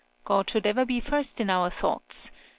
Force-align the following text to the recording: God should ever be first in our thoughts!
God 0.25 0.49
should 0.49 0.65
ever 0.65 0.83
be 0.83 0.99
first 0.99 1.39
in 1.39 1.51
our 1.51 1.69
thoughts! 1.69 2.31